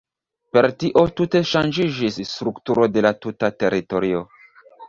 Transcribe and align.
Per 0.55 0.67
tio 0.83 1.03
tute 1.19 1.41
ŝanĝiĝis 1.51 2.19
strukturo 2.31 2.89
de 2.97 3.07
la 3.09 3.15
tuta 3.27 3.55
teritorio. 3.61 4.27